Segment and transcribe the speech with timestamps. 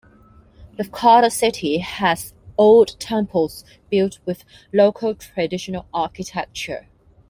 [0.79, 4.43] Lefkada City has old temples built with
[4.73, 6.87] local traditional architecture.